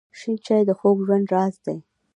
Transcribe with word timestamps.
شین 0.19 0.35
چای 0.45 0.61
د 0.67 0.71
خوږ 0.77 0.97
ژوند 1.05 1.25
راز 1.33 1.55
دی. 1.65 1.77